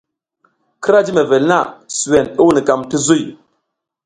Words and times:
Kira 0.83 1.01
jiy 1.05 1.15
mevel 1.17 1.43
na, 1.49 1.59
suwen 1.97 2.27
i 2.39 2.41
wunukam 2.45 2.81
ti 2.89 2.97
zuy. 3.05 3.23